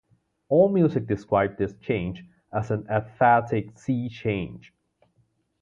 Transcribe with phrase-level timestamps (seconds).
[0.51, 4.73] Allmusic described this change as an "aesthetic sea change".